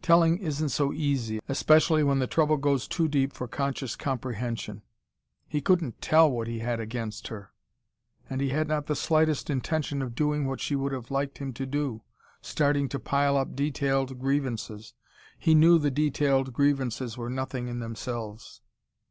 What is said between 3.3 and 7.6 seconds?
for conscious comprehension. He couldn't tell what he had against her.